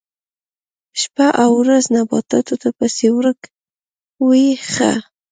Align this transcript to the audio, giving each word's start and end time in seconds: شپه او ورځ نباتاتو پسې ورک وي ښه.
شپه 1.01 1.27
او 1.43 1.49
ورځ 1.61 1.83
نباتاتو 1.95 2.69
پسې 2.77 3.07
ورک 3.17 3.39
وي 4.27 4.45
ښه. 4.71 4.91